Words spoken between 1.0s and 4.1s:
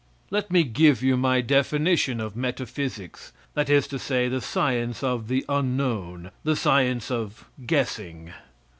you my definition of metaphysics, that is to